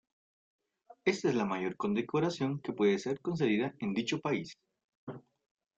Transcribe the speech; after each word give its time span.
Esta 1.05 1.29
es 1.29 1.35
la 1.35 1.45
mayor 1.45 1.77
condecoración 1.77 2.59
que 2.59 2.73
puede 2.73 2.97
ser 2.97 3.21
concedida 3.21 3.75
en 3.77 3.93
dicho 3.93 4.19
país. 4.19 4.57